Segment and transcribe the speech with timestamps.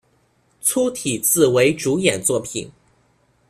[0.61, 2.71] 粗体字为主演作品